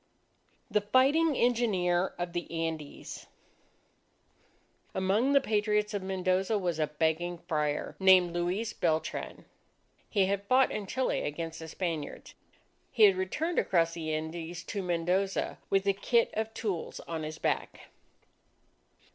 _THE 0.71 0.81
FIGHTING 0.81 1.35
ENGINEER 1.35 2.15
OF 2.17 2.33
THE 2.33 2.49
ANDES 2.51 3.27
Among 4.95 5.33
the 5.33 5.39
Patriots 5.39 5.93
of 5.93 6.01
Mendoza 6.01 6.57
was 6.57 6.79
a 6.79 6.87
begging 6.87 7.37
Friar, 7.37 7.95
named 7.99 8.33
Luis 8.33 8.73
Beltran. 8.73 9.45
He 10.09 10.25
had 10.25 10.47
fought 10.47 10.71
in 10.71 10.87
Chile 10.87 11.21
against 11.21 11.59
the 11.59 11.67
Spaniards. 11.67 12.33
He 12.91 13.03
had 13.03 13.15
returned 13.15 13.59
across 13.59 13.93
the 13.93 14.11
Andes 14.11 14.63
to 14.63 14.81
Mendoza 14.81 15.59
with 15.69 15.85
a 15.85 15.93
kit 15.93 16.31
of 16.33 16.51
tools 16.55 16.99
on 17.01 17.21
his 17.21 17.37
back. 17.37 17.89